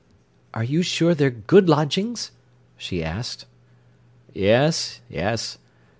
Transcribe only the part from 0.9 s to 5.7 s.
they're good lodgings?" she asked. "Yes—yes.